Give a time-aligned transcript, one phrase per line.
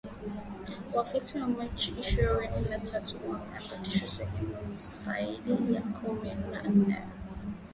[0.95, 6.97] Waasi wa Machi ishirini na tatu wamedhibithi sehemu zaidi ya kumi na nne